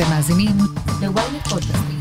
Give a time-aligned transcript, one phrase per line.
[0.00, 0.56] אתם מאזינים
[1.02, 2.00] ל-ynet פודקאסטים.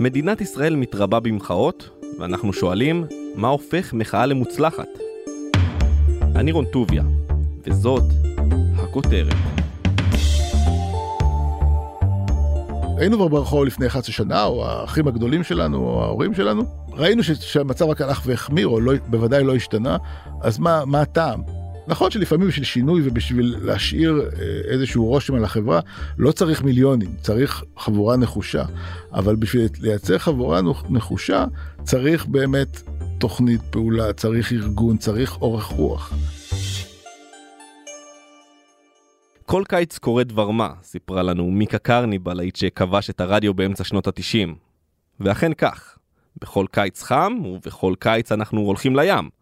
[0.00, 4.88] מדינת ישראל מתרבה במחאות, ואנחנו שואלים, מה הופך מחאה למוצלחת?
[6.36, 7.02] אני רון טוביה,
[7.66, 8.02] וזאת
[8.76, 9.34] הכותרת.
[12.98, 16.62] היינו כבר ברחוב לפני 11 שנה, או האחים הגדולים שלנו, או ההורים שלנו,
[16.92, 19.96] ראינו ש- שהמצב רק הלך והחמיר, או לא, בוודאי לא השתנה,
[20.42, 21.42] אז מה, מה הטעם?
[21.88, 25.80] נכון שלפעמים בשביל שינוי ובשביל להשאיר אה, איזשהו רושם על החברה,
[26.18, 28.64] לא צריך מיליונים, צריך חבורה נחושה.
[29.12, 31.44] אבל בשביל לייצר חבורה נחושה,
[31.82, 32.82] צריך באמת
[33.18, 36.12] תוכנית פעולה, צריך ארגון, צריך אורך רוח.
[39.46, 44.06] כל קיץ קורה דבר מה, סיפרה לנו מיקה קרני, בלהיט שכבש את הרדיו באמצע שנות
[44.06, 44.48] ה-90.
[45.20, 45.98] ואכן כך,
[46.40, 49.37] בכל קיץ חם, ובכל קיץ אנחנו הולכים לים.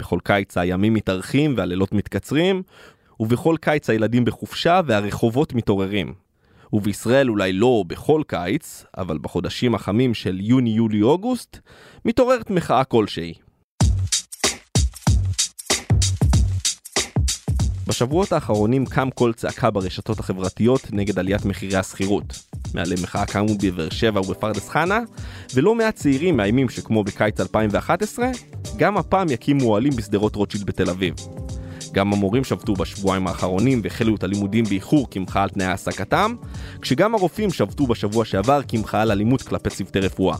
[0.00, 2.62] בכל קיץ הימים מתארכים והלילות מתקצרים,
[3.20, 6.14] ובכל קיץ הילדים בחופשה והרחובות מתעוררים.
[6.72, 11.58] ובישראל אולי לא בכל קיץ, אבל בחודשים החמים של יוני, יולי, אוגוסט,
[12.04, 13.34] מתעוררת מחאה כלשהי.
[17.90, 22.42] בשבועות האחרונים קם קול צעקה ברשתות החברתיות נגד עליית מחירי השכירות.
[22.74, 25.00] מעלי מחאה קמו בבאר שבע ובפרדס חנה,
[25.54, 28.30] ולא מעט צעירים מאיימים שכמו בקיץ 2011,
[28.76, 31.14] גם הפעם יקימו אוהלים בשדרות רוטשילד בתל אביב.
[31.92, 36.34] גם המורים שבתו בשבועיים האחרונים והחלו את הלימודים באיחור כמחאה על תנאי העסקתם,
[36.82, 40.36] כשגם הרופאים שבתו בשבוע שעבר כמחאה על אלימות כלפי צוותי רפואה.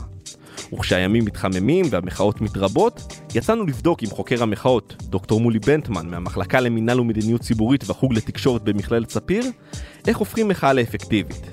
[0.73, 7.41] וכשהימים מתחממים והמחאות מתרבות, יצאנו לבדוק עם חוקר המחאות, דוקטור מולי בנטמן, מהמחלקה למינהל ומדיניות
[7.41, 9.43] ציבורית והחוג לתקשורת במכללת ספיר,
[10.07, 11.47] איך הופכים מחאה לאפקטיבית.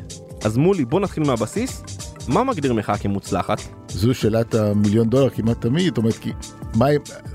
[0.45, 1.83] אז מולי, בוא נתחיל מהבסיס.
[2.29, 3.61] מה מגדיר מחאה כמוצלחת?
[3.89, 6.33] זו שאלת המיליון דולר כמעט תמיד, זאת אומרת, כי
[6.75, 6.87] מה,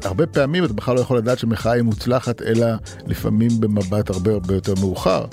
[0.03, 2.65] הרבה פעמים אתה בכלל לא יכול לדעת שמחאה היא מוצלחת, אלא
[3.07, 5.25] לפעמים במבט הרבה הרבה יותר מאוחר.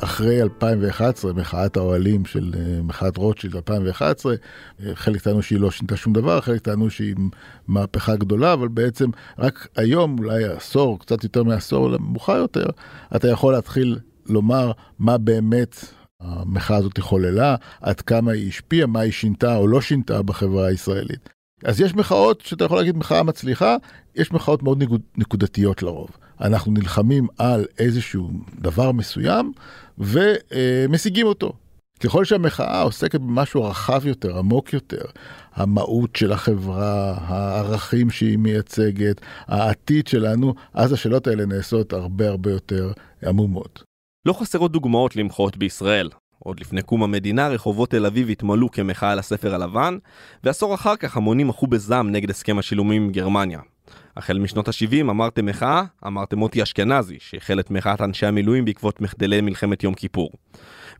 [0.00, 4.34] אחרי 2011, מחאת האוהלים של מחאת רוטשילד 2011,
[4.94, 7.14] חלק טענו שהיא לא שינתה שום דבר, חלק טענו שהיא
[7.68, 12.66] מהפכה גדולה, אבל בעצם רק היום, אולי עשור, קצת יותר מעשור, מאוחר יותר,
[13.16, 15.76] אתה יכול להתחיל לומר מה באמת
[16.20, 21.28] המחאה הזאת חוללה, עד כמה היא השפיעה, מה היא שינתה או לא שינתה בחברה הישראלית.
[21.64, 23.76] אז יש מחאות שאתה יכול להגיד מחאה מצליחה,
[24.14, 24.84] יש מחאות מאוד
[25.16, 26.08] נקודתיות לרוב.
[26.40, 29.52] אנחנו נלחמים על איזשהו דבר מסוים
[29.98, 31.52] ומשיגים אותו.
[32.00, 35.04] ככל שהמחאה עוסקת במשהו רחב יותר, עמוק יותר,
[35.54, 42.92] המהות של החברה, הערכים שהיא מייצגת, העתיד שלנו, אז השאלות האלה נעשות הרבה הרבה יותר
[43.26, 43.82] עמומות.
[44.26, 46.10] לא חסרות דוגמאות למחאות בישראל.
[46.38, 49.98] עוד לפני קום המדינה רחובות תל אביב התמלאו כמחאה על הספר הלבן,
[50.44, 53.60] ועשור אחר כך המונים מחו בזעם נגד הסכם השילומים עם גרמניה.
[54.16, 59.40] החל משנות ה-70 אמרתם מחאה, אמרתם מוטי אשכנזי, שהחל את מחאת אנשי המילואים בעקבות מחדלי
[59.40, 60.30] מלחמת יום כיפור.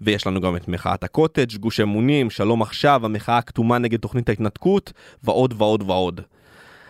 [0.01, 4.93] ויש לנו גם את מחאת הקוטג', גוש אמונים, שלום עכשיו, המחאה הכתומה נגד תוכנית ההתנתקות,
[5.25, 6.21] ועוד ועוד ועוד.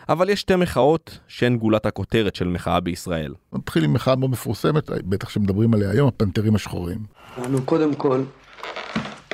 [0.08, 3.34] אבל יש שתי מחאות שהן גולת הכותרת של מחאה בישראל.
[3.52, 6.98] נתחיל עם מחאה מאוד מפורסמת, בטח שמדברים עליה היום, הפנתרים השחורים.
[7.38, 8.22] אנחנו קודם כל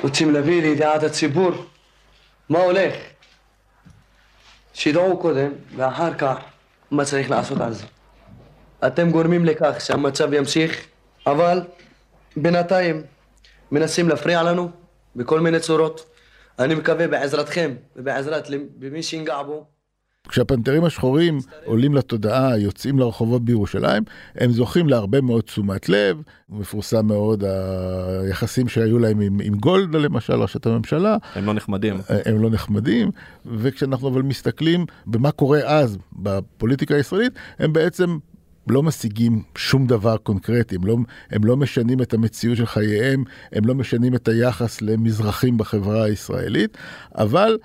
[0.01, 1.51] רוצים להביא לידיעת הציבור
[2.49, 2.93] מה הולך.
[4.73, 6.37] שידעו קודם, ואחר כך
[6.91, 7.83] מה צריך לעשות על זה.
[8.87, 10.87] אתם גורמים לכך שהמצב ימשיך,
[11.27, 11.61] אבל
[12.37, 13.03] בינתיים
[13.71, 14.71] מנסים להפריע לנו
[15.15, 16.05] בכל מיני צורות.
[16.59, 18.47] אני מקווה בעזרתכם ובעזרת
[18.91, 19.65] מי שינגע בו
[20.29, 24.03] כשהפנתרים השחורים עולים לתודעה, יוצאים לרחובות בירושלים,
[24.35, 27.43] הם זוכים להרבה מאוד תשומת לב, מפורסם מאוד
[28.23, 31.17] היחסים שהיו להם עם, עם גולדה למשל, ראשת הממשלה.
[31.35, 31.95] הם לא נחמדים.
[32.25, 33.11] הם לא נחמדים,
[33.45, 38.17] וכשאנחנו אבל מסתכלים במה קורה אז בפוליטיקה הישראלית, הם בעצם
[38.67, 40.97] לא משיגים שום דבר קונקרטי, הם לא,
[41.31, 46.77] הם לא משנים את המציאות של חייהם, הם לא משנים את היחס למזרחים בחברה הישראלית,
[47.15, 47.57] אבל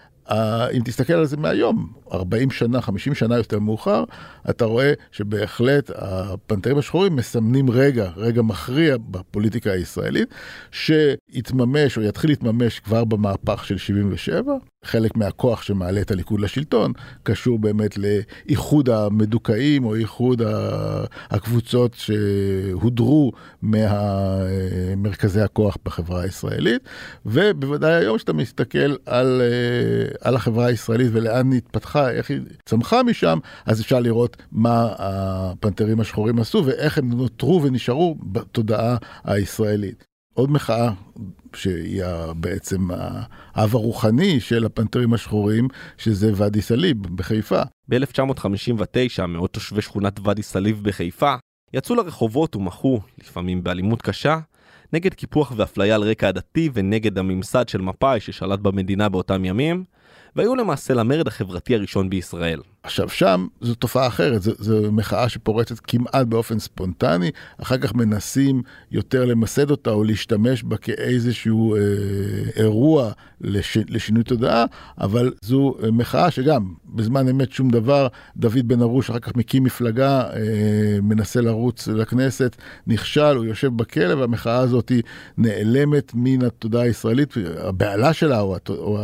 [0.72, 4.04] אם תסתכל על זה מהיום, 40 שנה, 50 שנה יותר מאוחר,
[4.50, 10.28] אתה רואה שבהחלט הפנתרים השחורים מסמנים רגע, רגע מכריע בפוליטיקה הישראלית,
[10.70, 14.52] שיתממש או יתחיל להתממש כבר במהפך של 77.
[14.84, 16.92] חלק מהכוח שמעלה את הליכוד לשלטון
[17.22, 20.42] קשור באמת לאיחוד המדוכאים או איחוד
[21.30, 26.82] הקבוצות שהודרו ממרכזי הכוח בחברה הישראלית,
[27.26, 29.42] ובוודאי היום שאתה מסתכל על,
[30.20, 36.00] על החברה הישראלית ולאן היא התפתחה, איך היא צמחה משם, אז אפשר לראות מה הפנתרים
[36.00, 40.04] השחורים עשו ואיך הם נותרו ונשארו בתודעה הישראלית.
[40.34, 40.90] עוד מחאה
[41.54, 42.02] שהיא
[42.36, 42.88] בעצם
[43.54, 45.68] האב הרוחני של הפנתרים השחורים,
[45.98, 47.62] שזה ואדי סאליב בחיפה.
[47.88, 51.34] ב-1959 מאות תושבי שכונת ואדי סאליב בחיפה
[51.74, 54.38] יצאו לרחובות ומחו, לפעמים באלימות קשה,
[54.92, 59.84] נגד קיפוח ואפליה על רקע עדתי ונגד הממסד של מפא"י ששלט במדינה באותם ימים,
[60.36, 62.60] והיו למעשה למרד החברתי הראשון בישראל.
[62.82, 67.30] עכשיו שם זו תופעה אחרת, זו, זו מחאה שפורצת כמעט באופן ספונטני,
[67.62, 71.80] אחר כך מנסים יותר למסד אותה או להשתמש בה כאיזשהו אה,
[72.56, 73.10] אירוע
[73.40, 74.64] לש, לשינוי תודעה,
[75.00, 78.06] אבל זו אה, מחאה שגם בזמן אמת שום דבר,
[78.36, 82.56] דוד בן ארוש אחר כך מקים מפלגה, אה, מנסה לרוץ לכנסת,
[82.86, 84.92] נכשל, הוא יושב בכלא והמחאה הזאת
[85.38, 88.98] נעלמת מן התודעה הישראלית, הבהלה שלה או, או,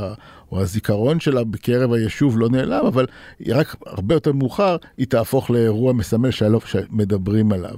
[0.53, 3.07] או הזיכרון שלה בקרב היישוב לא נעלם, אבל
[3.49, 7.75] רק הרבה יותר מאוחר היא תהפוך לאירוע מסמל שהלא שמדברים עליו.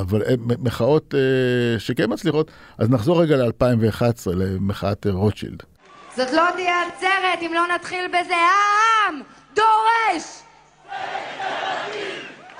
[0.00, 0.22] אבל
[0.58, 5.62] מחאות אה, שכן מצליחות, אז נחזור רגע ל-2011, למחאת רוטשילד.
[6.16, 8.34] זאת לא תהיה עצרת אם לא נתחיל בזה.
[8.34, 9.20] העם
[9.54, 10.42] דורש!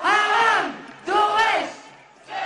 [0.03, 0.71] העם
[1.07, 1.82] דורש!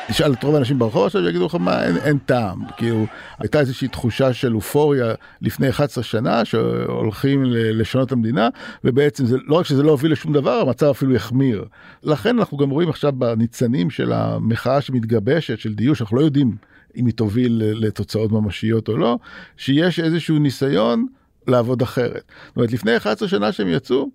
[0.09, 3.07] תשאל את רוב האנשים ברחוב עכשיו יגידו לך מה אין, אין טעם כאילו
[3.39, 8.49] הייתה איזושהי תחושה של אופוריה לפני 11 שנה שהולכים לשנות את המדינה
[8.85, 11.65] ובעצם זה לא רק שזה לא הוביל לשום דבר המצב אפילו יחמיר.
[12.03, 16.57] לכן אנחנו גם רואים עכשיו בניצנים של המחאה שמתגבשת של דיור שאנחנו לא יודעים
[16.97, 19.19] אם היא תוביל לתוצאות ממשיות או לא
[19.57, 21.07] שיש איזשהו ניסיון
[21.47, 22.23] לעבוד אחרת.
[22.47, 24.11] זאת אומרת לפני 11 שנה שהם יצאו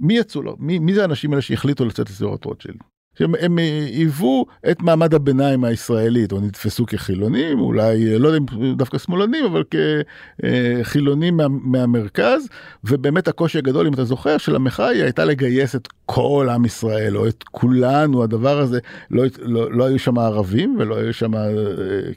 [0.00, 2.91] מי יצאו לו מי, מי זה האנשים האלה שהחליטו לצאת לסדרות רוטשילד.
[3.18, 9.44] שהם היוו את מעמד הביניים הישראלית, או נתפסו כחילונים, אולי, לא יודע אם דווקא שמאלנים,
[9.44, 9.62] אבל
[10.82, 12.48] כחילונים מה, מהמרכז,
[12.84, 17.16] ובאמת הקושי הגדול, אם אתה זוכר, של המחאה היא הייתה לגייס את כל עם ישראל,
[17.16, 18.78] או את כולנו, הדבר הזה,
[19.10, 21.50] לא, לא, לא היו שם ערבים, ולא היו שם אה,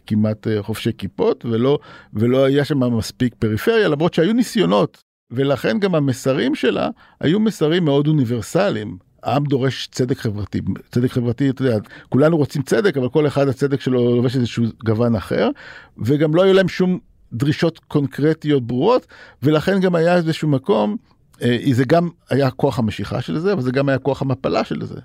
[0.07, 1.79] כמעט אה, חובשי כיפות, ולא,
[2.13, 5.05] ולא היה שם מספיק פריפריה, למרות שהיו ניסיונות.
[5.31, 6.89] ולכן גם המסרים שלה
[7.19, 8.97] היו מסרים מאוד אוניברסליים.
[9.25, 10.61] העם דורש צדק חברתי.
[10.91, 11.77] צדק חברתי, אתה יודע,
[12.09, 15.49] כולנו רוצים צדק, אבל כל אחד הצדק שלו לובש איזשהו גוון אחר,
[15.97, 16.99] וגם לא היו להם שום
[17.33, 19.07] דרישות קונקרטיות ברורות,
[19.43, 20.97] ולכן גם היה איזשהו מקום,
[21.41, 24.85] אה, זה גם היה כוח המשיכה של זה, אבל זה גם היה כוח המפלה של
[24.85, 24.99] זה.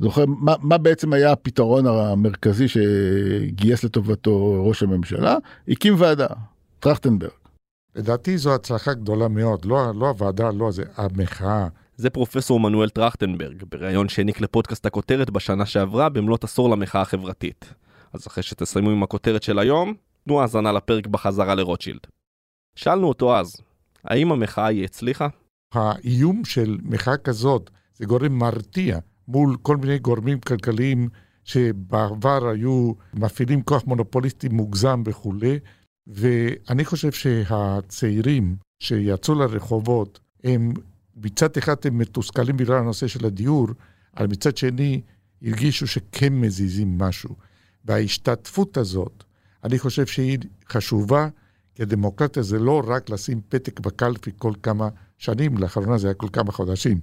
[0.00, 5.36] זוכר מה, מה בעצם היה הפתרון המרכזי שגייס לטובתו ראש הממשלה?
[5.68, 6.26] הקים ועדה,
[6.80, 7.30] טרכטנברג.
[7.96, 11.68] לדעתי זו הצלחה גדולה מאוד, לא, לא הוועדה, לא זה, המחאה.
[11.96, 17.74] זה פרופסור מנואל טרכטנברג, בריאיון שהעניק לפודקאסט הכותרת בשנה שעברה במלאת עשור למחאה החברתית.
[18.12, 19.94] אז אחרי שתסיימו עם הכותרת של היום,
[20.24, 22.00] תנו האזנה לפרק בחזרה לרוטשילד.
[22.76, 23.56] שאלנו אותו אז,
[24.04, 25.28] האם המחאה היא הצליחה?
[25.74, 31.08] האיום של מחאה כזאת זה גורם מרתיע מול כל מיני גורמים כלכליים
[31.44, 35.58] שבעבר היו מפעילים כוח מונופוליסטי מוגזם וכולי,
[36.06, 40.72] ואני חושב שהצעירים שיצאו לרחובות הם
[41.16, 43.68] מצד אחד הם מתוסכלים בגלל הנושא של הדיור,
[44.16, 45.00] אבל מצד שני
[45.42, 47.36] הרגישו שכן מזיזים משהו.
[47.84, 49.24] וההשתתפות הזאת,
[49.64, 51.28] אני חושב שהיא חשובה,
[51.74, 56.28] כי הדמוקרטיה זה לא רק לשים פתק בקלפי כל כמה שנים, לאחרונה זה היה כל
[56.32, 57.00] כמה חודשים,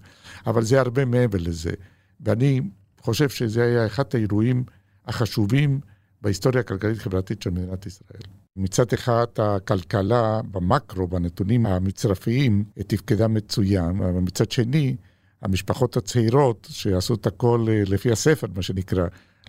[0.48, 1.72] אבל זה הרבה מעבר לזה.
[2.20, 2.62] ואני
[3.02, 4.64] חושב שזה היה אחד האירועים
[5.06, 5.80] החשובים
[6.22, 8.43] בהיסטוריה הכלכלית-חברתית של מדינת ישראל.
[8.56, 14.96] מצד אחד הכלכלה במקרו, בנתונים המצרפיים, תפקדה מצוין, אבל מצד שני,
[15.42, 19.06] המשפחות הצעירות שעשו את הכל אה, לפי הספר, מה שנקרא,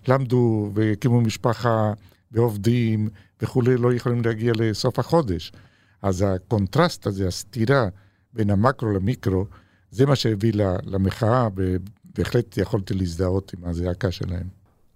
[0.07, 1.93] למדו והקימו משפחה
[2.31, 3.09] ועובדים
[3.41, 5.51] וכולי, לא יכולים להגיע לסוף החודש.
[6.01, 7.87] אז הקונטרסט הזה, הסתירה
[8.33, 9.45] בין המקרו למיקרו,
[9.91, 14.47] זה מה שהביא למחאה, ובהחלט יכולתי להזדהות עם הזעקה שלהם.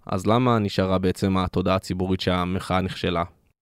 [0.05, 3.23] אז למה נשארה בעצם התודעה הציבורית שהמחאה נכשלה?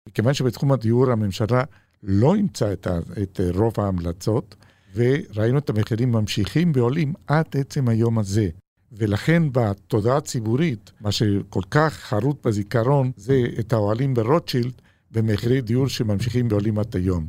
[0.08, 1.62] מכיוון שבתחום הדיור הממשלה
[2.02, 2.86] לא אימצה את,
[3.22, 4.56] את רוב ההמלצות,
[4.94, 8.48] וראינו את המחירים ממשיכים ועולים עד עצם היום הזה.
[8.92, 14.72] ולכן בתודעה הציבורית, מה שכל כך חרוט בזיכרון, זה את האוהלים ברוטשילד
[15.10, 17.26] במחירי דיור שממשיכים ועולים עד היום.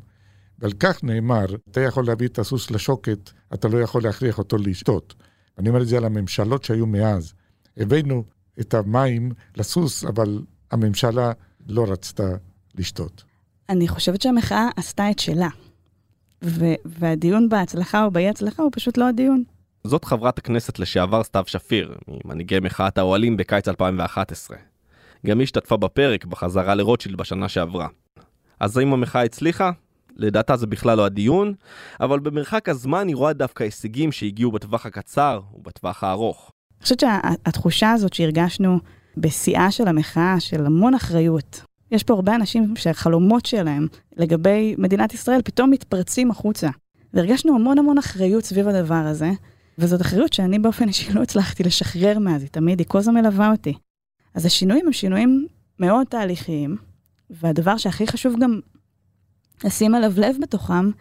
[0.59, 5.13] ועל כך נאמר, אתה יכול להביא את הסוס לשוקת, אתה לא יכול להכריח אותו לשתות.
[5.57, 7.33] אני אומר את זה על הממשלות שהיו מאז.
[7.77, 8.23] הבאנו
[8.59, 10.41] את המים לסוס, אבל
[10.71, 11.31] הממשלה
[11.67, 12.35] לא רצתה
[12.77, 13.23] לשתות.
[13.69, 15.49] אני חושבת שהמחאה עשתה את שלה.
[16.43, 19.43] ו- והדיון בהצלחה או באי הצלחה הוא פשוט לא הדיון.
[19.83, 24.57] זאת חברת הכנסת לשעבר סתיו שפיר, ממנהיגי מחאת האוהלים בקיץ 2011.
[25.25, 27.87] גם היא השתתפה בפרק בחזרה לרוטשילד בשנה שעברה.
[28.59, 29.71] אז האם המחאה הצליחה?
[30.15, 31.53] לדעתה זה בכלל לא הדיון,
[31.99, 36.51] אבל במרחק הזמן היא רואה דווקא הישגים שהגיעו בטווח הקצר ובטווח הארוך.
[36.77, 38.79] אני חושבת שהתחושה הזאת שהרגשנו
[39.17, 41.61] בשיאה של המחאה, של המון אחריות,
[41.91, 43.87] יש פה הרבה אנשים שהחלומות שלהם
[44.17, 46.69] לגבי מדינת ישראל פתאום מתפרצים החוצה.
[47.13, 49.31] והרגשנו המון המון אחריות סביב הדבר הזה,
[49.77, 53.51] וזאת אחריות שאני באופן אישי לא הצלחתי לשחרר מאז, היא תמיד, היא כל הזמן מלווה
[53.51, 53.73] אותי.
[54.33, 55.47] אז השינויים הם שינויים
[55.79, 56.77] מאוד תהליכיים,
[57.29, 58.59] והדבר שהכי חשוב גם
[59.63, 60.91] לשים עליו לב בתוכם,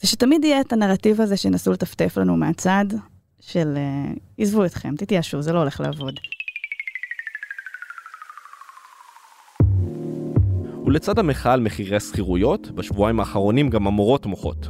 [0.00, 2.84] זה שתמיד יהיה את הנרטיב הזה שינסו לטפטף לנו מהצד,
[3.40, 6.14] של אה, עזבו אתכם, תתייאשו, זה לא הולך לעבוד.
[10.88, 14.68] ולצד המחאה על מחירי השכירויות, בשבועיים האחרונים גם המורות מוחות.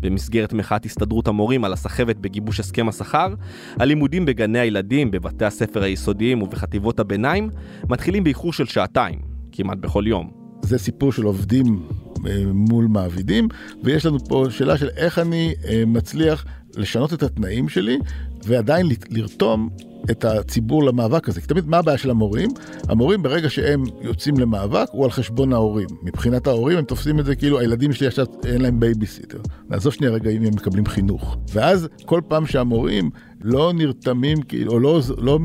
[0.00, 3.34] במסגרת מחאת הסתדרות המורים על הסחבת בגיבוש הסכם השכר,
[3.76, 7.50] הלימודים בגני הילדים, בבתי הספר היסודיים ובחטיבות הביניים
[7.88, 9.18] מתחילים באיחור של שעתיים,
[9.52, 10.30] כמעט בכל יום.
[10.62, 11.82] זה סיפור של עובדים
[12.26, 13.48] אה, מול מעבידים,
[13.82, 16.44] ויש לנו פה שאלה של איך אני אה, מצליח
[16.76, 17.98] לשנות את התנאים שלי
[18.44, 19.68] ועדיין לרתום
[20.10, 21.40] את הציבור למאבק הזה.
[21.40, 22.50] כי תמיד מה הבעיה של המורים?
[22.88, 25.88] המורים ברגע שהם יוצאים למאבק הוא על חשבון ההורים.
[26.02, 29.38] מבחינת ההורים הם תופסים את זה כאילו הילדים שלי עכשיו אין להם בייביסיטר.
[29.68, 31.36] נעזוב שנייה רגע אם הם מקבלים חינוך.
[31.52, 35.38] ואז כל פעם שהמורים לא נרתמים, כאילו, או לא, לא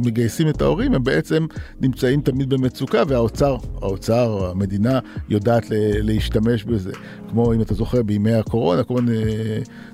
[0.00, 1.46] מגייסים את ההורים, הם בעצם
[1.80, 5.66] נמצאים תמיד במצוקה, והאוצר, האוצר, המדינה יודעת
[6.02, 6.92] להשתמש בזה.
[7.30, 9.22] כמו אם אתה זוכר בימי הקורונה, כל מיני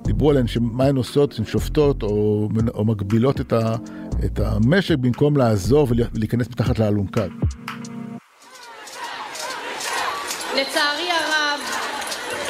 [0.05, 3.77] דיברו עליהן, שמה הן עושות, הן שופטות או, או מגבילות את, ה,
[4.25, 7.25] את המשק במקום לעזור ולהיכנס מתחת לאלונקה.
[10.57, 11.61] לצערי הרב,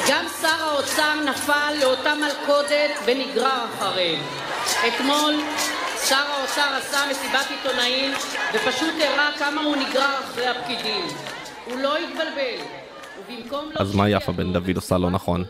[0.09, 4.23] גם שר האוצר נפל לאותה מלכודת ונגרר אחריהם.
[4.87, 5.33] אתמול
[6.07, 8.11] שר האוצר עשה מסיבת עיתונאים
[8.53, 11.05] ופשוט הראה כמה הוא נגרר אחרי הפקידים.
[11.65, 12.79] הוא לא התבלבל.
[13.75, 15.43] אז מה יפה בן דוד עושה לא נכון?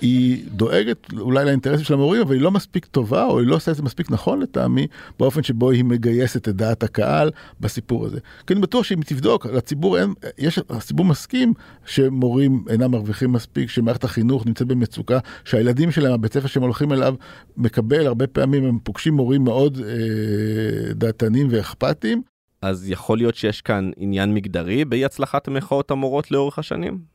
[0.00, 3.70] היא דואגת אולי לאינטרסים של המורים, אבל היא לא מספיק טובה, או היא לא עושה
[3.70, 4.86] את זה מספיק נכון לטעמי,
[5.18, 8.18] באופן שבו היא מגייסת את דעת הקהל בסיפור הזה.
[8.46, 11.52] כי אני בטוח שאם תבדוק, לציבור אין, יש, הציבור מסכים
[11.86, 17.14] שמורים אינם מרוויחים מספיק, שמערכת החינוך נמצאת במצוקה, שהילדים שלהם, הבית ספר שהם הולכים אליו,
[17.56, 22.22] מקבל, הרבה פעמים הם פוגשים מורים מאוד אה, דעתנים ואכפתיים.
[22.62, 27.13] אז יכול להיות שיש כאן עניין מגדרי באי הצלחת מחאות המורות לאורך השנים?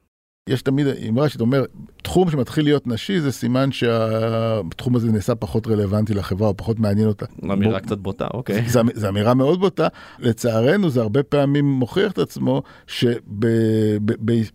[0.50, 1.64] יש תמיד אמרה שאתה אומר,
[2.04, 7.08] תחום שמתחיל להיות נשי זה סימן שהתחום הזה נעשה פחות רלוונטי לחברה או פחות מעניין
[7.08, 7.26] אותה.
[7.44, 8.66] אמירה קצת בוטה, אוקיי.
[8.94, 9.88] זו אמירה מאוד בוטה.
[10.20, 12.62] לצערנו זה הרבה פעמים מוכיח את עצמו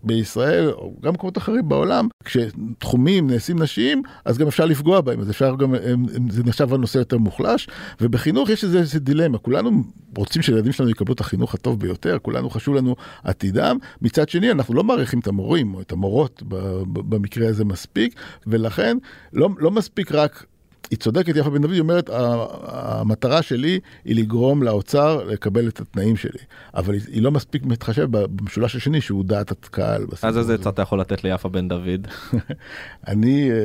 [0.03, 5.31] שבישראל, או גם במקומות אחרים בעולם, כשתחומים נעשים נשיים, אז גם אפשר לפגוע בהם, אז
[5.31, 5.75] אפשר גם,
[6.31, 7.69] זה נחשב הנושא יותר מוחלש,
[8.01, 9.71] ובחינוך יש איזה דילמה, כולנו
[10.17, 14.75] רוצים שילדים שלנו יקבלו את החינוך הטוב ביותר, כולנו חשוב לנו עתידם, מצד שני אנחנו
[14.75, 16.43] לא מעריכים את המורים את המורות
[16.93, 18.15] במקרה הזה מספיק,
[18.47, 18.97] ולכן
[19.33, 20.47] לא, לא מספיק רק
[20.91, 26.17] היא צודקת, יפה בן דוד, היא אומרת, המטרה שלי היא לגרום לאוצר לקבל את התנאים
[26.17, 26.39] שלי.
[26.75, 30.07] אבל היא לא מספיק מתחשב במשולש השני, שהוא דעת הקהל.
[30.23, 32.07] אז איזה עצה אתה יכול לתת ליפה בן דוד?
[33.09, 33.57] אני אה,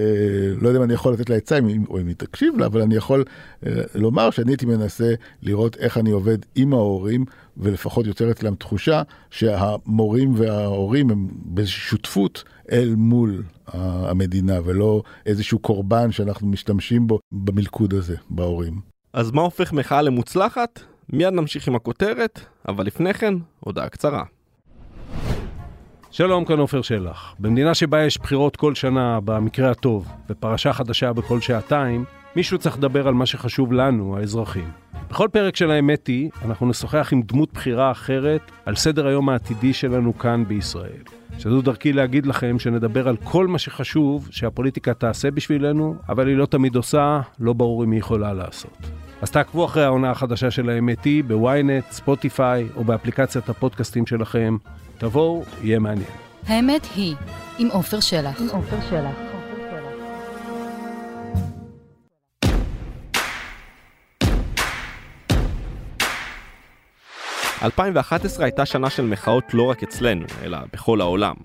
[0.61, 1.59] לא יודע אם אני יכול לתת לה עצה,
[1.89, 3.23] או אם היא תקשיב לה, אבל אני יכול
[3.65, 7.25] אה, לומר שאני הייתי מנסה לראות איך אני עובד עם ההורים,
[7.59, 16.11] ולפחות יוצר אצלם תחושה שהמורים וההורים הם באיזושהי שותפות אל מול המדינה, ולא איזשהו קורבן
[16.11, 18.81] שאנחנו משתמשים בו במלכוד הזה, בהורים.
[19.13, 20.79] אז מה הופך מחאה למוצלחת?
[21.13, 24.23] מיד נמשיך עם הכותרת, אבל לפני כן, הודעה קצרה.
[26.11, 27.35] שלום, כאן עופר שלח.
[27.39, 33.07] במדינה שבה יש בחירות כל שנה, במקרה הטוב, ופרשה חדשה בכל שעתיים, מישהו צריך לדבר
[33.07, 34.69] על מה שחשוב לנו, האזרחים.
[35.09, 39.73] בכל פרק של האמת היא, אנחנו נשוחח עם דמות בחירה אחרת על סדר היום העתידי
[39.73, 41.01] שלנו כאן בישראל.
[41.37, 46.45] שזו דרכי להגיד לכם שנדבר על כל מה שחשוב שהפוליטיקה תעשה בשבילנו, אבל היא לא
[46.45, 48.77] תמיד עושה, לא ברור אם היא יכולה לעשות.
[49.21, 54.57] אז תעקבו אחרי העונה החדשה של האמת היא בוויינט, ספוטיפיי או באפליקציית הפודקאסטים שלכם.
[54.97, 56.09] תבואו, יהיה מעניין.
[56.47, 57.15] האמת היא,
[57.57, 58.41] עם עופר שלח.
[58.41, 59.28] עם עופר שלח.
[67.63, 71.35] 2011 הייתה שנה של מחאות לא רק אצלנו, אלא בכל העולם.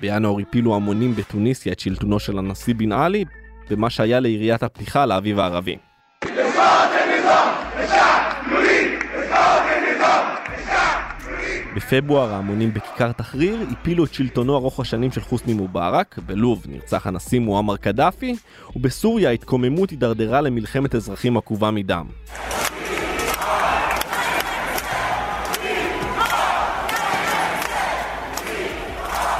[0.00, 3.24] בינואר הפילו המונים בתוניסיה את שלטונו של הנשיא בן עלי,
[3.70, 5.76] במה שהיה ליריית הפתיחה לאביב הערבי.
[11.76, 17.40] בפברואר ההמונים בכיכר תחריר הפילו את שלטונו ארוך השנים של חוסני מובארק, בלוב נרצח הנשיא
[17.40, 18.36] מועמר קדאפי,
[18.76, 22.06] ובסוריה ההתקוממות הידרדרה למלחמת אזרחים עקובה מדם.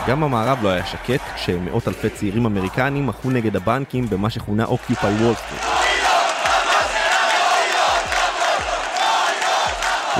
[0.08, 5.10] גם המערב לא היה שקט כשמאות אלפי צעירים אמריקנים מחו נגד הבנקים במה שכונה אוקיופאי
[5.10, 5.34] וול.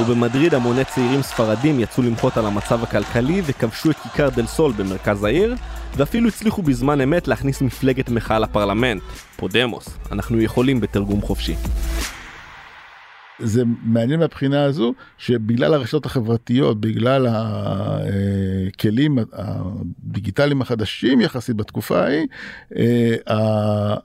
[0.01, 5.25] ובמדריד המוני צעירים ספרדים יצאו למחות על המצב הכלכלי וכבשו את כיכר דל סול במרכז
[5.25, 5.55] העיר,
[5.97, 9.03] ואפילו הצליחו בזמן אמת להכניס מפלגת מחאה לפרלמנט,
[9.37, 11.55] פודמוס, אנחנו יכולים בתרגום חופשי.
[13.43, 22.27] זה מעניין מהבחינה הזו שבגלל הרשתות החברתיות, בגלל הכלים הדיגיטליים החדשים יחסית בתקופה ההיא,
[22.77, 23.15] אה,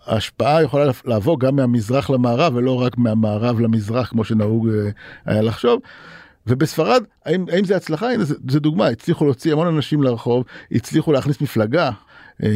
[0.06, 4.90] ההשפעה יכולה לעבור גם מהמזרח למערב ולא רק מהמערב למזרח כמו שנהוג אה,
[5.26, 5.82] היה לחשוב.
[6.48, 8.12] ובספרד האם, האם זה הצלחה?
[8.12, 11.92] הנה זה, זה דוגמה, הצליחו להוציא המון אנשים לרחוב, הצליחו להכניס מפלגה
[12.44, 12.50] אה,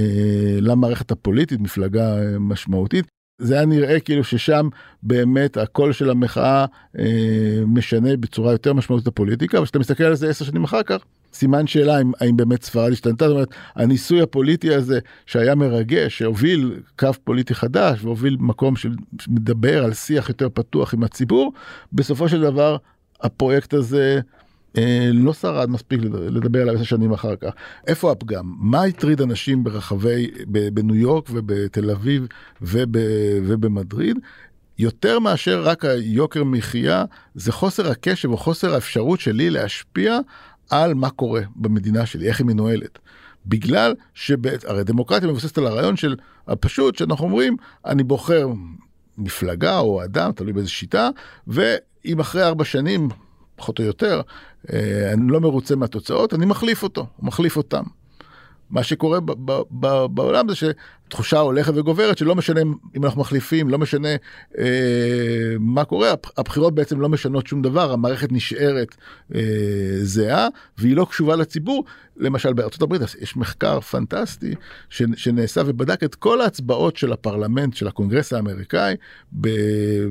[0.61, 3.05] למערכת הפוליטית, מפלגה אה, משמעותית.
[3.41, 4.69] זה היה נראה כאילו ששם
[5.03, 6.65] באמת הקול של המחאה
[6.99, 7.05] אה,
[7.67, 11.67] משנה בצורה יותר משמעותית הפוליטיקה, אבל כשאתה מסתכל על זה עשר שנים אחר כך, סימן
[11.67, 17.09] שאלה האם, האם באמת ספרד השתנתה, זאת אומרת, הניסוי הפוליטי הזה שהיה מרגש, שהוביל קו
[17.23, 21.53] פוליטי חדש והוביל מקום שמדבר על שיח יותר פתוח עם הציבור,
[21.93, 22.77] בסופו של דבר
[23.21, 24.21] הפרויקט הזה
[25.13, 27.49] לא שרד מספיק לדבר עליו עשר שנים אחר כך.
[27.87, 28.53] איפה הפגם?
[28.59, 32.27] מה הטריד אנשים ברחבי, בניו יורק ובתל אביב
[32.61, 32.95] וב,
[33.43, 34.17] ובמדריד?
[34.79, 40.19] יותר מאשר רק היוקר מחיה, זה חוסר הקשב או חוסר האפשרות שלי להשפיע
[40.69, 42.99] על מה קורה במדינה שלי, איך היא מנוהלת.
[43.45, 46.15] בגלל שהרי דמוקרטיה מבוססת על הרעיון של
[46.47, 48.49] הפשוט שאנחנו אומרים, אני בוחר
[49.17, 51.09] מפלגה או אדם, תלוי באיזה שיטה,
[51.47, 53.09] ואם אחרי ארבע שנים
[53.61, 54.21] פחות או יותר,
[54.73, 57.83] אה, אני לא מרוצה מהתוצאות, אני מחליף אותו, מחליף אותם.
[58.69, 62.61] מה שקורה ב- ב- ב- בעולם זה שתחושה הולכת וגוברת שלא משנה
[62.97, 64.09] אם אנחנו מחליפים, לא משנה
[64.57, 68.95] אה, מה קורה, הבחירות בעצם לא משנות שום דבר, המערכת נשארת
[69.35, 69.41] אה,
[70.01, 71.85] זהה והיא לא קשובה לציבור.
[72.17, 74.55] למשל בארצות הברית יש מחקר פנטסטי
[74.89, 78.95] ש, שנעשה ובדק את כל ההצבעות של הפרלמנט, של הקונגרס האמריקאי,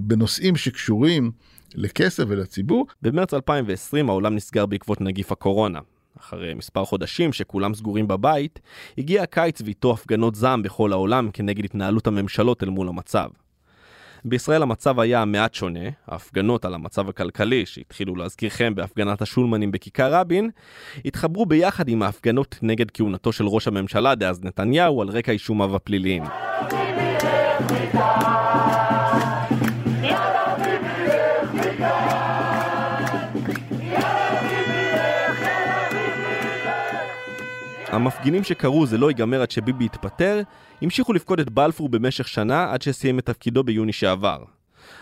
[0.01, 1.31] בנושאים שקשורים
[1.75, 2.87] לכסף ולציבור.
[3.03, 5.79] במרץ 2020 העולם נסגר בעקבות נגיף הקורונה.
[6.21, 8.61] אחרי מספר חודשים שכולם סגורים בבית,
[8.99, 13.29] הגיע הקיץ ואיתו הפגנות זעם בכל העולם כנגד התנהלות הממשלות אל מול המצב.
[14.25, 20.51] בישראל המצב היה מעט שונה, ההפגנות על המצב הכלכלי, שהתחילו להזכירכם בהפגנת השולמנים בכיכר רבין,
[21.05, 26.23] התחברו ביחד עם ההפגנות נגד כהונתו של ראש הממשלה דאז נתניהו על רקע אישומיו הפליליים.
[37.93, 40.43] המפגינים שקראו זה לא ייגמר עד שביבי יתפטר,
[40.83, 44.39] המשיכו לפקוד את בלפור במשך שנה עד שסיים את תפקידו ביוני שעבר.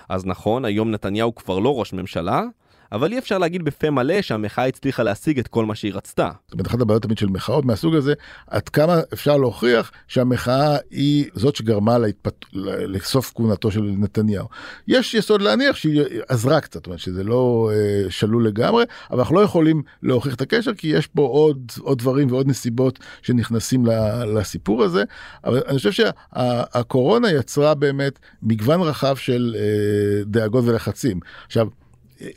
[0.09, 2.43] אז נכון, היום נתניהו כבר לא ראש ממשלה,
[2.93, 6.31] אבל אי אפשר להגיד בפה מלא שהמחאה הצליחה להשיג את כל מה שהיא רצתה.
[6.45, 8.15] זאת אומרת, אחת הבעיות תמיד של מחאות מהסוג הזה,
[8.47, 12.45] עד כמה אפשר להוכיח שהמחאה היא זאת שגרמה להתפת...
[12.89, 14.49] לסוף כהונתו של נתניהו.
[14.89, 19.35] יש יסוד להניח שהיא עזרה קצת, זאת אומרת שזה לא אה, שלול לגמרי, אבל אנחנו
[19.35, 23.87] לא יכולים להוכיח את הקשר, כי יש פה עוד, עוד דברים ועוד נסיבות שנכנסים
[24.35, 25.05] לסיפור הזה.
[25.45, 31.21] אבל אני חושב שהקורונה יצרה באמת מגוון רחב של אה, דאגות ולחצים.
[31.47, 31.69] עכשיו,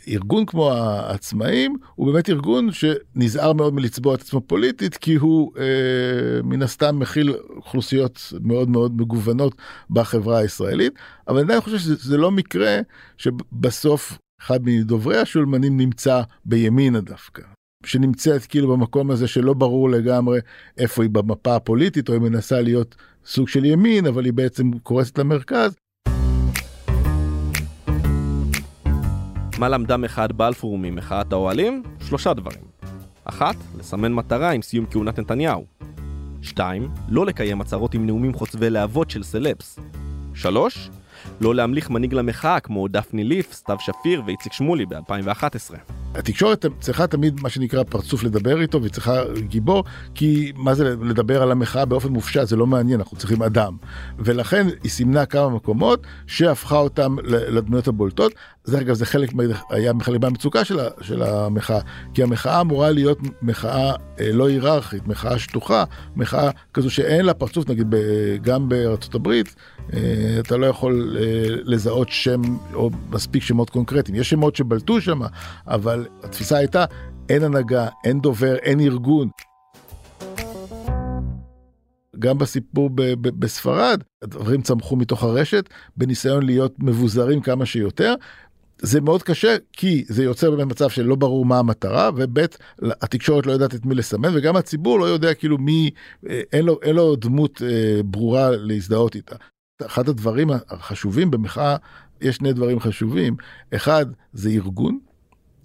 [0.07, 6.41] ארגון כמו העצמאים הוא באמת ארגון שנזהר מאוד מלצבוע את עצמו פוליטית כי הוא אה,
[6.43, 9.55] מן הסתם מכיל אוכלוסיות מאוד מאוד מגוונות
[9.89, 10.93] בחברה הישראלית
[11.27, 12.79] אבל אני עדיין חושב שזה לא מקרה
[13.17, 17.41] שבסוף אחד מדוברי השולמנים נמצא בימינה דווקא.
[17.85, 20.39] שנמצאת כאילו במקום הזה שלא ברור לגמרי
[20.77, 25.17] איפה היא במפה הפוליטית או היא מנסה להיות סוג של ימין אבל היא בעצם קורסת
[25.17, 25.75] למרכז
[29.61, 31.83] מה למדה מחאת בלפור ממחאת האוהלים?
[32.07, 32.61] שלושה דברים.
[33.25, 35.65] אחת, לסמן מטרה עם סיום כהונת נתניהו.
[36.41, 39.79] שתיים, לא לקיים הצהרות עם נאומים חוצבי להבות של סלפס.
[40.33, 40.89] שלוש,
[41.41, 45.75] לא להמליך מנהיג למחאה כמו דפני ליף, סתיו שפיר ואיציק שמולי ב-2011.
[46.15, 49.83] התקשורת צריכה תמיד מה שנקרא פרצוף לדבר איתו והיא צריכה גיבור
[50.15, 53.77] כי מה זה לדבר על המחאה באופן מופשט זה לא מעניין אנחנו צריכים אדם
[54.19, 58.33] ולכן היא סימנה כמה מקומות שהפכה אותם לדמויות הבולטות.
[58.63, 59.29] זה אגב זה חלק
[59.69, 61.79] היה חלק מהמצוקה של, של המחאה
[62.13, 65.83] כי המחאה אמורה להיות מחאה אה, לא היררכית מחאה שטוחה
[66.15, 67.87] מחאה כזו שאין לה פרצוף נגיד
[68.41, 69.55] גם בארצות הברית
[69.93, 69.99] אה,
[70.39, 71.30] אתה לא יכול אה,
[71.63, 72.41] לזהות שם
[72.73, 75.19] או מספיק שמות קונקרטיים יש שמות שבלטו שם
[75.67, 76.85] אבל התפיסה הייתה,
[77.29, 79.29] אין הנהגה, אין דובר, אין ארגון.
[82.19, 88.15] גם בסיפור ב- ב- בספרד, הדברים צמחו מתוך הרשת, בניסיון להיות מבוזרים כמה שיותר.
[88.81, 92.39] זה מאוד קשה כי זה יוצר באמת מצב שלא ברור מה המטרה וב'
[92.81, 95.89] התקשורת לא יודעת את מי לסמן וגם הציבור לא יודע כאילו מי
[96.29, 99.35] אה, אין לו אין לו דמות אה, ברורה להזדהות איתה.
[99.85, 101.75] אחד הדברים החשובים במחאה
[102.21, 103.35] יש שני דברים חשובים
[103.75, 104.99] אחד זה ארגון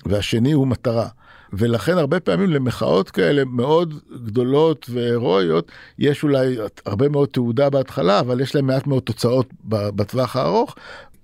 [0.07, 1.09] והשני הוא מטרה.
[1.53, 8.41] ולכן הרבה פעמים למחאות כאלה מאוד גדולות והירואיות, יש אולי הרבה מאוד תעודה בהתחלה, אבל
[8.41, 10.75] יש להם מעט מאוד תוצאות בטווח הארוך,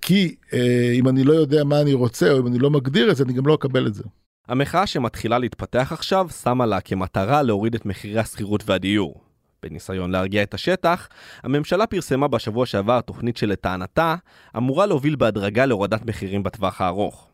[0.01, 3.15] כי אה, אם אני לא יודע מה אני רוצה, או אם אני לא מגדיר את
[3.15, 4.03] זה, אני גם לא אקבל את זה.
[4.47, 9.32] המחאה שמתחילה להתפתח עכשיו שמה לה כמטרה להוריד את מחירי השכירות והדיור.
[9.63, 11.07] בניסיון להרגיע את השטח,
[11.43, 14.15] הממשלה פרסמה בשבוע שעבר תוכנית שלטענתה
[14.57, 17.29] אמורה להוביל בהדרגה להורדת מחירים בטווח הארוך.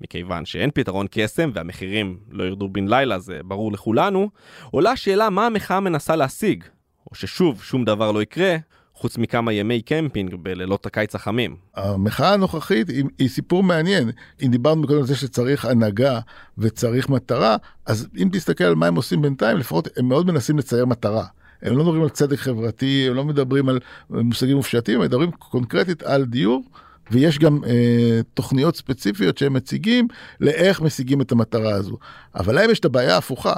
[0.00, 4.30] מכיוון שאין פתרון קסם והמחירים לא ירדו בן לילה, זה ברור לכולנו,
[4.70, 6.64] עולה השאלה מה המחאה מנסה להשיג,
[7.10, 8.56] או ששוב, שום דבר לא יקרה,
[8.94, 11.56] חוץ מכמה ימי קמפינג בלילות הקיץ החמים.
[11.74, 14.10] המחאה הנוכחית היא, היא סיפור מעניין.
[14.42, 16.20] אם דיברנו קודם על זה שצריך הנהגה
[16.58, 17.56] וצריך מטרה,
[17.86, 21.24] אז אם תסתכל על מה הם עושים בינתיים, לפחות הם מאוד מנסים לצייר מטרה.
[21.62, 26.02] הם לא מדברים על צדק חברתי, הם לא מדברים על מושגים מופשטים, הם מדברים קונקרטית
[26.02, 26.62] על דיור.
[27.10, 30.08] ויש גם אה, תוכניות ספציפיות שהם מציגים
[30.40, 31.98] לאיך משיגים את המטרה הזו.
[32.34, 33.54] אבל להם יש את הבעיה ההפוכה,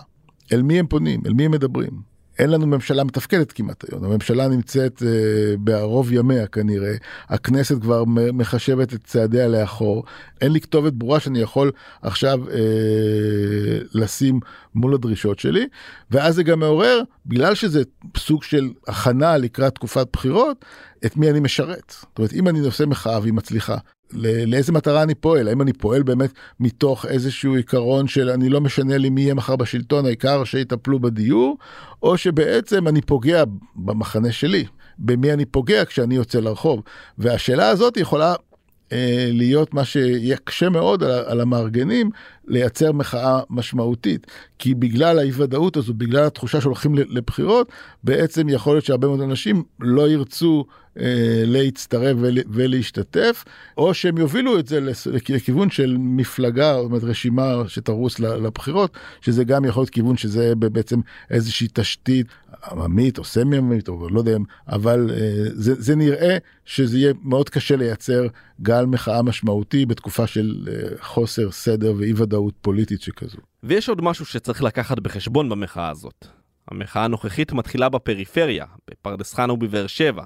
[0.52, 2.13] אל מי הם פונים, אל מי הם מדברים.
[2.38, 6.94] אין לנו ממשלה מתפקדת כמעט היום, הממשלה נמצאת אה, בערוב ימיה כנראה,
[7.28, 10.04] הכנסת כבר מחשבת את צעדיה לאחור,
[10.40, 12.56] אין לי כתובת ברורה שאני יכול עכשיו אה,
[13.94, 14.40] לשים
[14.74, 15.66] מול הדרישות שלי,
[16.10, 17.82] ואז זה גם מעורר, בגלל שזה
[18.16, 20.64] סוג של הכנה לקראת תקופת בחירות,
[21.06, 21.94] את מי אני משרת.
[22.00, 23.76] זאת אומרת, אם אני נושא מחאה והיא מצליחה,
[24.12, 25.48] לאיזה מטרה אני פועל?
[25.48, 29.56] האם אני פועל באמת מתוך איזשהו עיקרון של אני לא משנה לי מי יהיה מחר
[29.56, 31.58] בשלטון, העיקר שיטפלו בדיור,
[32.02, 33.44] או שבעצם אני פוגע
[33.76, 34.64] במחנה שלי,
[34.98, 36.82] במי אני פוגע כשאני יוצא לרחוב.
[37.18, 38.34] והשאלה הזאת יכולה
[38.92, 42.10] אה, להיות מה שיקשה מאוד על, על המארגנים
[42.48, 44.26] לייצר מחאה משמעותית.
[44.58, 47.72] כי בגלל האי ודאות הזו, בגלל התחושה שהולכים לבחירות,
[48.04, 50.64] בעצם יכול להיות שהרבה מאוד אנשים לא ירצו
[51.00, 53.44] אה, להצטרף ול, ולהשתתף,
[53.78, 54.80] או שהם יובילו את זה
[55.28, 61.00] לכיוון של מפלגה, זאת אומרת רשימה שתרוץ לבחירות, שזה גם יכול להיות כיוון שזה בעצם
[61.30, 62.26] איזושהי תשתית
[62.70, 64.36] עממית או סמי עממית או לא יודע,
[64.68, 68.26] אבל אה, זה, זה נראה שזה יהיה מאוד קשה לייצר
[68.62, 73.38] גל מחאה משמעותי בתקופה של אה, חוסר סדר ואי ודאות פוליטית שכזו.
[73.62, 76.26] ויש עוד משהו שצריך לקחת בחשבון במחאה הזאת.
[76.70, 80.24] המחאה הנוכחית מתחילה בפריפריה, בפרדס חנה ובבאר שבע.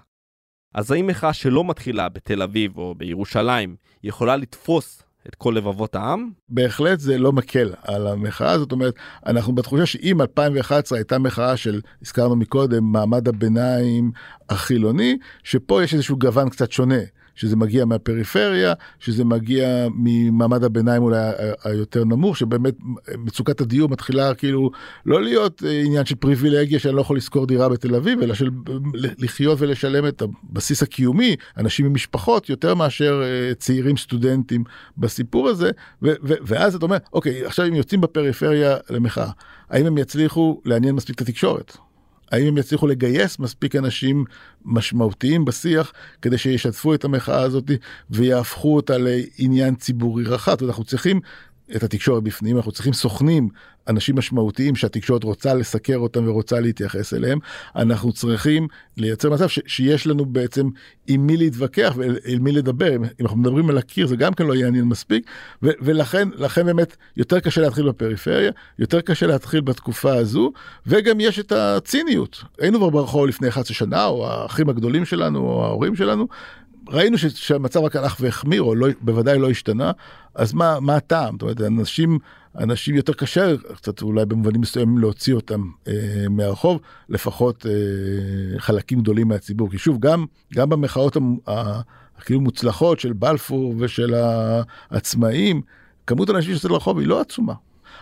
[0.74, 6.30] אז האם מחאה שלא מתחילה בתל אביב או בירושלים יכולה לתפוס את כל לבבות העם?
[6.48, 8.94] בהחלט זה לא מקל על המחאה, זאת אומרת,
[9.26, 14.10] אנחנו בתחושה שאם 2011 הייתה מחאה של, הזכרנו מקודם, מעמד הביניים
[14.48, 17.00] החילוני, שפה יש איזשהו גוון קצת שונה.
[17.38, 21.18] שזה מגיע מהפריפריה, שזה מגיע ממעמד הביניים אולי
[21.64, 22.74] היותר נמוך, שבאמת
[23.18, 24.70] מצוקת הדיור מתחילה כאילו
[25.06, 28.50] לא להיות אה, עניין של פריבילגיה שאני לא יכול לשכור דירה בתל אביב, אלא של
[28.94, 34.64] לחיות ולשלם את הבסיס הקיומי, אנשים עם משפחות, יותר מאשר אה, צעירים סטודנטים
[34.96, 35.70] בסיפור הזה,
[36.22, 39.30] ואז אתה אומר, אוקיי, עכשיו הם יוצאים בפריפריה למחאה,
[39.70, 41.76] האם הם יצליחו לעניין מספיק את התקשורת?
[42.32, 44.24] האם הם יצליחו לגייס מספיק אנשים
[44.64, 47.70] משמעותיים בשיח כדי שישתפו את המחאה הזאת
[48.10, 50.56] ויהפכו אותה לעניין ציבורי רחב.
[50.64, 51.20] אנחנו צריכים
[51.76, 53.48] את התקשורת בפנים, אנחנו צריכים סוכנים,
[53.88, 57.38] אנשים משמעותיים שהתקשורת רוצה לסקר אותם ורוצה להתייחס אליהם.
[57.76, 60.68] אנחנו צריכים לייצר מצב ש- שיש לנו בעצם
[61.06, 62.96] עם מי להתווכח ועם מי לדבר.
[62.96, 65.30] אם אנחנו מדברים על הקיר זה גם כן לא יעניין מספיק,
[65.62, 70.52] ו- ולכן לכן באמת יותר קשה להתחיל בפריפריה, יותר קשה להתחיל בתקופה הזו,
[70.86, 72.44] וגם יש את הציניות.
[72.58, 76.28] היינו כבר ברחוב לפני 11 שנה, או האחים הגדולים שלנו, או ההורים שלנו,
[76.88, 79.92] ראינו שהמצב רק הלך והחמיר, או לא, בוודאי לא השתנה,
[80.34, 81.34] אז מה, מה הטעם?
[81.34, 82.18] זאת אומרת, אנשים,
[82.58, 85.92] אנשים יותר קשה, קצת אולי במובנים מסוימים להוציא אותם אה,
[86.30, 89.70] מהרחוב, לפחות אה, חלקים גדולים מהציבור.
[89.70, 91.16] כי שוב, גם, גם במחאות
[92.16, 94.14] הכאילו מוצלחות של בלפור ושל
[94.90, 95.62] העצמאים,
[96.06, 97.54] כמות האנשים שיוצאים לרחוב היא לא עצומה.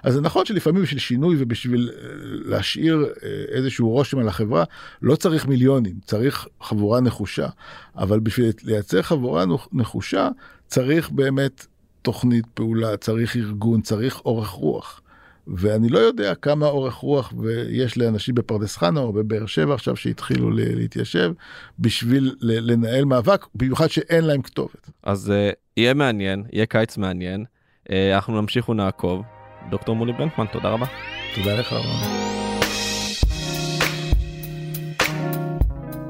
[0.07, 4.65] אז זה נכון שלפעמים בשביל שינוי ובשביל אה, להשאיר אה, איזשהו רושם על החברה,
[5.03, 7.49] לא צריך מיליונים, צריך חבורה נחושה.
[7.97, 10.29] אבל בשביל לייצר חבורה נחושה,
[10.67, 11.67] צריך באמת
[12.03, 15.01] תוכנית פעולה, צריך ארגון, צריך אורך רוח.
[15.47, 17.33] ואני לא יודע כמה אורך רוח
[17.71, 21.33] יש לאנשים בפרדס חנה או בבאר שבע עכשיו שהתחילו להתיישב
[21.79, 24.91] בשביל לנהל מאבק, במיוחד שאין להם כתובת.
[25.03, 27.45] אז uh, יהיה מעניין, יהיה קיץ מעניין,
[27.85, 29.36] uh, אנחנו נמשיך ונעקוב.
[29.71, 30.87] דוקטור מולי ברנקמן, תודה רבה.
[31.35, 31.75] תודה לך.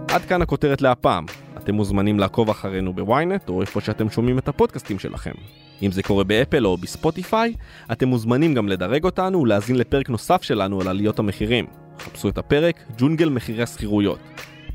[0.09, 1.27] עד כאן הכותרת להפעם.
[1.57, 5.33] אתם מוזמנים לעקוב אחרינו בוויינט או איפה שאתם שומעים את הפודקאסטים שלכם.
[5.83, 7.55] אם זה קורה באפל או בספוטיפיי,
[7.93, 11.67] אתם מוזמנים גם לדרג אותנו ולהאזין לפרק נוסף שלנו על עליות המחירים.
[11.99, 14.19] חפשו את הפרק ג'ונגל מחירי השכירויות.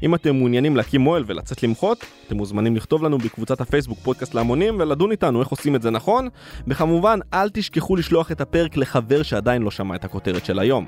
[0.04, 4.76] אם אתם מעוניינים להקים מוהל ולצאת למחות, אתם מוזמנים לכתוב לנו בקבוצת הפייסבוק פודקאסט להמונים
[4.80, 6.28] ולדון איתנו איך עושים את זה נכון,
[6.68, 10.88] וכמובן אל תשכחו לשלוח את הפרק לחבר שעדיין לא שמע את הכותרת של היום.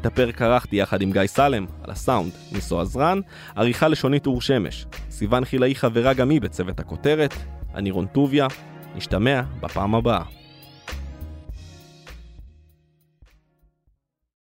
[0.00, 3.20] את הפרק ערכתי יחד עם גיא סלם, על הסאונד, ניסו עזרן,
[3.56, 4.86] עריכה לשונית אור שמש.
[5.10, 7.34] סיון חילאי חברה גם היא בצוות הכותרת,
[7.74, 8.46] אני רון טוביה,
[8.96, 10.43] נשתמע בפעם הבאה.